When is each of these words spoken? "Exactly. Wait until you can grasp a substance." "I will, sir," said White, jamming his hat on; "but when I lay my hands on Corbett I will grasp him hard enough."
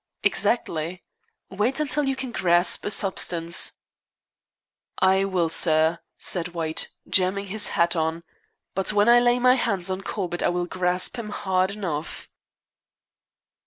"Exactly. 0.23 1.03
Wait 1.51 1.79
until 1.79 2.05
you 2.05 2.15
can 2.15 2.31
grasp 2.31 2.83
a 2.85 2.89
substance." 2.89 3.77
"I 4.97 5.25
will, 5.25 5.47
sir," 5.47 5.99
said 6.17 6.55
White, 6.55 6.89
jamming 7.07 7.45
his 7.53 7.67
hat 7.77 7.95
on; 7.95 8.23
"but 8.73 8.91
when 8.91 9.07
I 9.07 9.19
lay 9.19 9.37
my 9.37 9.53
hands 9.53 9.91
on 9.91 10.01
Corbett 10.01 10.41
I 10.41 10.49
will 10.49 10.65
grasp 10.65 11.17
him 11.19 11.29
hard 11.29 11.69
enough." 11.69 12.27